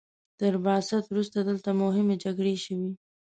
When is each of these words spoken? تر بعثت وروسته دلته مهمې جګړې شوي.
تر 0.39 0.53
بعثت 0.65 1.03
وروسته 1.07 1.37
دلته 1.49 1.69
مهمې 1.81 2.15
جګړې 2.23 2.55
شوي. 2.65 2.91